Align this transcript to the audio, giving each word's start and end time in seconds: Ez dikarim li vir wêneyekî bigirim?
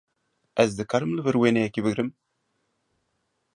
Ez 0.63 0.69
dikarim 0.77 1.11
li 1.15 1.21
vir 1.27 1.35
wêneyekî 1.41 1.81
bigirim? 1.85 2.09